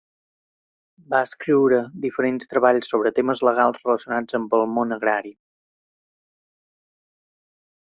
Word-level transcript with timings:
Va 1.13 1.19
escriure 1.25 1.81
diferents 2.05 2.49
treballs 2.53 2.89
sobre 2.95 3.11
temes 3.19 3.45
legals 3.49 3.85
relacionats 3.85 4.39
amb 4.41 4.57
el 4.61 4.67
món 4.79 4.99
agrari. 4.99 5.35